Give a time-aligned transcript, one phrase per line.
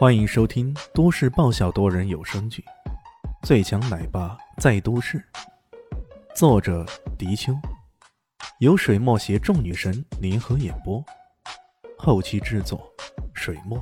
[0.00, 2.64] 欢迎收听都市爆笑多人有声剧
[3.46, 5.18] 《最强奶爸在都市》，
[6.34, 6.86] 作者：
[7.18, 7.52] 迪秋，
[8.60, 11.04] 由水墨携众女神联合演播，
[11.98, 12.90] 后期制作：
[13.34, 13.78] 水墨。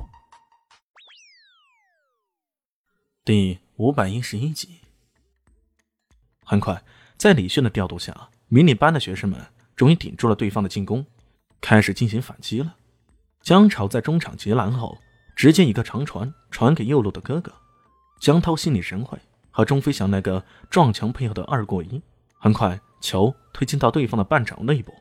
[3.23, 4.81] 第五百一十一集。
[6.43, 6.83] 很快，
[7.15, 9.39] 在李炫的调度下，迷你班的学生们
[9.73, 11.05] 终于顶住了对方的进攻，
[11.61, 12.75] 开始进行反击了。
[13.41, 14.97] 江潮在中场截拦后。
[15.39, 17.49] 直接一个长传传给右路的哥哥，
[18.19, 19.17] 江涛心领神会，
[19.51, 22.01] 和钟飞翔那个撞墙配合的二过一，
[22.37, 24.93] 很快球推进到对方的半场内部。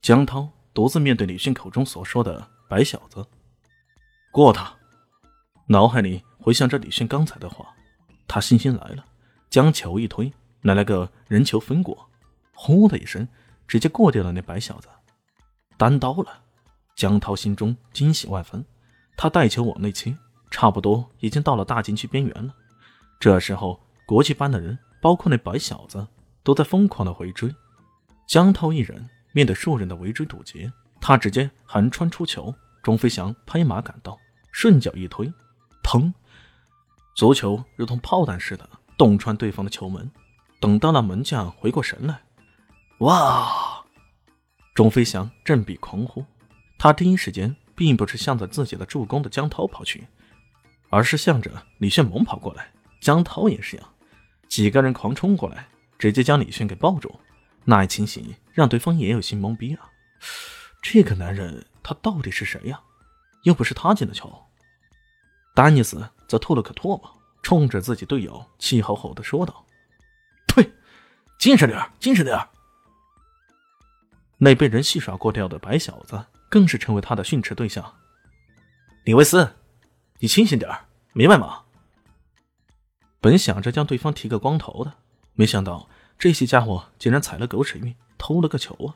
[0.00, 3.26] 江涛独自面对李迅口中所说的“白小子”，
[4.32, 4.74] 过他，
[5.66, 7.68] 脑海里回想着李迅刚才的话，
[8.26, 9.04] 他信心来了，
[9.50, 12.08] 将球一推，来了个人球分过，
[12.54, 13.28] 呼的一声，
[13.68, 14.88] 直接过掉了那白小子，
[15.76, 16.44] 单刀了。
[16.96, 18.64] 江涛心中惊喜万分。
[19.16, 20.16] 他带球往内切，
[20.50, 22.54] 差不多已经到了大禁区边缘了。
[23.20, 26.06] 这时候，国际班的人，包括那白小子，
[26.42, 27.54] 都在疯狂的回追。
[28.26, 32.54] 江涛一人面对数人的围追堵截，他直接横穿出球。
[32.82, 34.18] 钟飞翔拍马赶到，
[34.50, 35.32] 顺脚一推，
[35.84, 36.12] 砰！
[37.14, 40.10] 足球如同炮弹似的洞穿对方的球门。
[40.60, 42.22] 等到了门将回过神来，
[42.98, 43.84] 哇！
[44.74, 46.24] 钟飞翔振臂狂呼，
[46.76, 47.54] 他第一时间。
[47.82, 50.06] 并不是向着自己的助攻的江涛跑去，
[50.88, 52.70] 而是向着李炫猛跑过来。
[53.00, 53.88] 江涛也是一样，
[54.48, 55.66] 几个人狂冲过来，
[55.98, 57.12] 直接将李炫给抱住。
[57.64, 59.90] 那一情形让对方也有些懵逼啊！
[60.80, 62.80] 这个男人他到底是谁呀？
[63.42, 64.32] 又不是他进的球。
[65.52, 69.66] 丹尼斯则吐了口唾沫，冲着自己队友气吼吼的说道
[70.54, 70.70] ：“呸！
[71.36, 72.38] 精神点，精神点！”
[74.38, 76.24] 那被人戏耍过掉的白小子。
[76.52, 77.94] 更是成为他的训斥对象。
[79.04, 79.54] 李维斯，
[80.18, 80.70] 你清醒点
[81.14, 81.62] 明白吗？
[83.22, 84.92] 本想着将对方剃个光头的，
[85.32, 88.92] 没想到这些家伙竟然踩了狗屎运，偷了个球啊！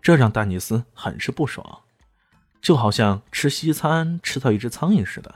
[0.00, 1.80] 这让丹尼斯很是不爽，
[2.62, 5.34] 就好像吃西餐吃到一只苍蝇似的。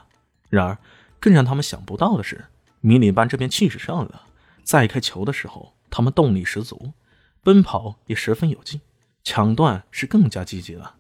[0.49, 0.79] 然而，
[1.19, 2.45] 更让他们想不到的是，
[2.81, 4.23] 迷你班这边气势上了，
[4.63, 6.93] 再开球的时候，他们动力十足，
[7.43, 8.81] 奔跑也十分有劲，
[9.25, 10.95] 抢断是更加积极了。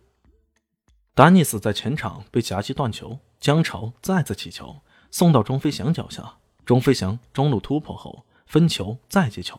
[1.18, 4.76] 丹尼斯在前场被夹击断球，江潮再次起球
[5.10, 6.34] 送到钟飞翔脚下，
[6.64, 9.58] 钟飞翔中路突破后分球再接球，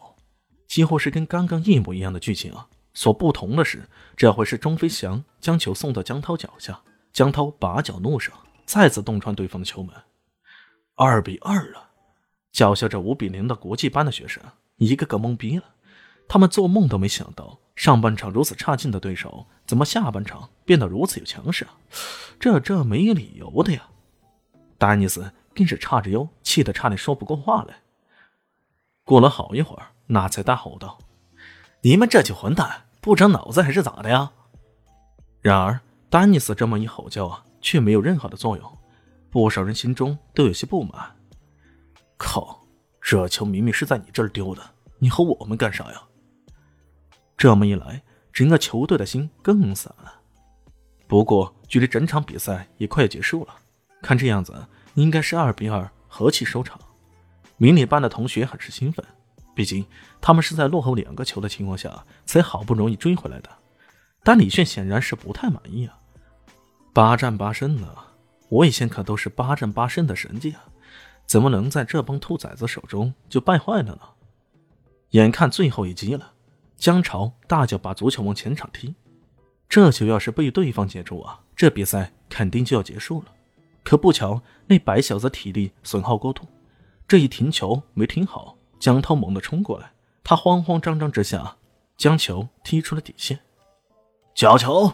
[0.69, 2.69] 几乎是跟刚刚一模一样的剧情啊！
[2.93, 6.79] 所不同的是，这回是钟飞翔将球送到江涛脚下，
[7.11, 8.33] 江涛把脚怒上，
[8.65, 9.93] 再次洞穿对方的球门，
[10.95, 11.89] 二比二了。
[12.53, 14.41] 脚下着五比零的国际班的学生
[14.77, 15.65] 一个个懵逼了，
[16.25, 17.59] 他们做梦都没想到。
[17.75, 21.77] 上半场如此差劲的对手，怎么下半场变得如此有强势啊？
[22.39, 23.87] 这这没理由的呀！
[24.79, 27.75] 丹尼斯更是叉着腰，气得差点说不过话来。
[29.03, 30.97] 过了好一会儿，那才大吼道
[31.85, 34.31] ：“你们这群混蛋，不长脑子还是咋的呀？”
[35.39, 38.77] 然而，丹尼斯这么一吼叫啊，却没有任何的作用。
[39.29, 41.15] 不少人心中都有些不满。
[42.17, 42.59] 靠，
[42.99, 44.63] 这球明明是在你这儿丢的，
[44.97, 46.01] 你和我们干啥呀？
[47.37, 48.01] 这么一来，
[48.39, 50.13] 整个球队的心更散了。
[51.09, 53.53] 不过，距离整场比赛也快要结束了，
[54.01, 56.79] 看这样子，应该是二比二和气收场。
[57.57, 59.05] 迷你班的同学很是兴奋，
[59.53, 59.85] 毕竟
[60.21, 63.49] 他们是在落后两个球的情况下才好不容易追回来的。
[64.23, 65.99] 但李炫显然是不太满意啊！
[66.93, 67.93] 八战八胜呢，
[68.47, 70.63] 我以前可都是八战八胜的神迹啊，
[71.25, 73.99] 怎么能在这帮兔崽子手中就败坏了呢？
[75.09, 76.31] 眼看最后一击了。
[76.79, 78.95] 江潮大脚：“把足球往前场踢！”
[79.67, 83.27] 这球要是被对方接住啊，这比赛肯定就要结束了。
[83.83, 86.47] 可不巧，那白小子体力损耗过度，
[87.07, 89.91] 这一停球没停好，江涛猛地冲过来，
[90.23, 91.57] 他慌慌张张之下
[91.97, 93.39] 将球踢出了底线。
[94.33, 94.91] 角球！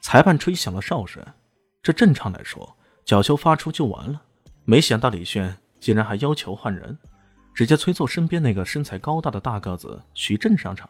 [0.00, 1.24] 裁判吹响了哨声。
[1.82, 4.22] 这正常来说，角球发出就完了。
[4.64, 6.98] 没想到李炫竟然还要求换人。
[7.54, 10.88] 直接催促身边那个身材高大的大个子徐震上场。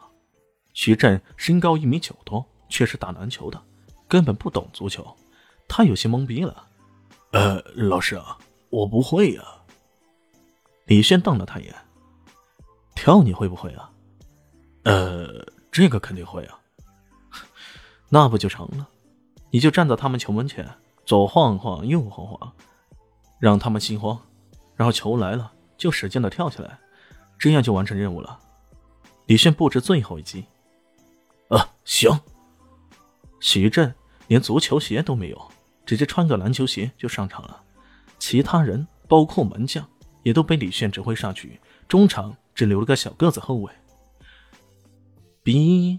[0.75, 3.61] 徐震身高一米九多，却是打篮球的，
[4.07, 5.05] 根本不懂足球。
[5.67, 6.65] 他有些懵逼了。
[7.33, 8.39] 呃，老师啊，
[8.71, 9.43] 我不会呀。
[10.87, 11.75] 李轩瞪了他一眼。
[12.95, 13.91] 跳你会不会啊？
[14.85, 16.59] 呃，这个肯定会啊。
[18.09, 18.89] 那不就成了？
[19.51, 20.69] 你就站在他们球门前，
[21.05, 22.53] 左晃晃，右晃晃，
[23.39, 24.19] 让他们心慌，
[24.77, 25.53] 然后球来了。
[25.79, 26.79] 就使劲的跳起来，
[27.39, 28.39] 这样就完成任务了。
[29.27, 30.45] 李炫布置最后一击。
[31.49, 32.11] 啊，行。
[33.41, 33.95] 徐震
[34.27, 35.53] 连足球鞋都没有，
[35.87, 37.63] 直接穿个篮球鞋就上场了，
[38.19, 39.89] 其他人包括门将
[40.25, 43.73] 也都被李炫指挥上去，中场只留了个小个子后卫。
[45.45, 45.99] 哔，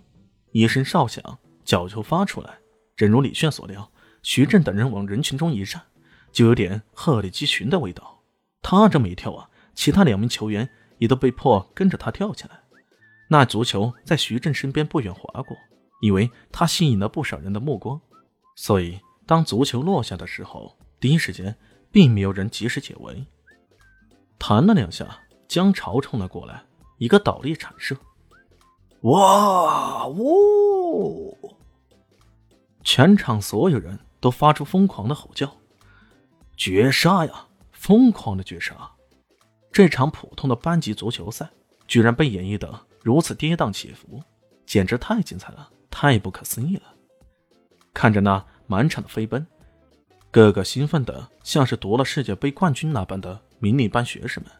[0.52, 2.60] 一声哨响，角球发出来，
[2.96, 3.90] 正如李炫所料，
[4.22, 5.82] 徐震等人往人群中一站，
[6.32, 8.22] 就有点鹤立鸡群的味道。
[8.62, 9.50] 他这么一跳啊，
[9.80, 12.60] 其他两名球员也都被迫跟着他跳起来。
[13.30, 15.56] 那足球在徐震身边不远划过，
[16.02, 18.02] 以为他吸引了不少人的目光，
[18.58, 21.56] 所以当足球落下的时候，第一时间
[21.94, 23.26] 并没有人及时解围。
[24.38, 25.18] 弹了两下，
[25.48, 26.62] 江潮冲了过来，
[26.98, 27.96] 一个倒立铲射。
[29.04, 31.56] 哇呜！
[32.84, 35.50] 全场所有人都发出疯狂的吼叫，
[36.58, 37.48] 绝杀呀！
[37.72, 38.92] 疯狂的绝杀！
[39.72, 41.50] 这场普通的班级足球赛
[41.88, 44.22] 居然被演绎的如此跌宕起伏，
[44.66, 46.84] 简直太精彩了，太不可思议了！
[47.94, 49.46] 看着那满场的飞奔，
[50.32, 54.52] 个个兴奋的像是夺了世界杯冠军那般的迷你班学生们，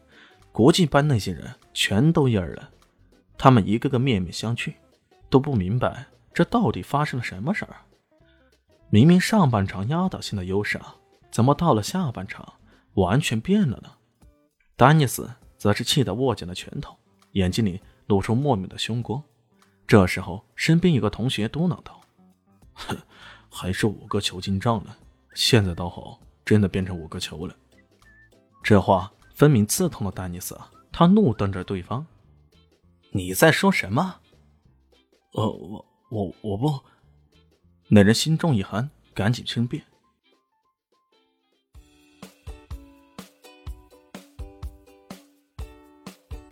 [0.52, 2.70] 国际班那些人全都蔫了。
[3.36, 4.74] 他们一个个面面相觑，
[5.28, 7.76] 都不明白这到底发生了什么事儿。
[8.88, 10.96] 明明上半场压倒性的优势啊，
[11.30, 12.54] 怎么到了下半场
[12.94, 13.92] 完全变了呢？
[14.80, 16.96] 丹尼斯则是气得握紧了拳头，
[17.32, 19.22] 眼睛里露出莫名的凶光。
[19.86, 22.00] 这时候，身边有个同学嘟囔道
[22.72, 22.96] ：“哼，
[23.50, 24.96] 还是五个球进账呢，
[25.34, 27.54] 现在倒好，真的变成五个球了。”
[28.64, 30.58] 这话分明刺痛了丹尼斯！
[30.90, 32.06] 他怒瞪着对方。
[33.10, 34.16] 你在说什么？
[35.32, 36.80] 呃，我我我不。
[37.88, 39.84] 那人心中一寒，赶紧申辩。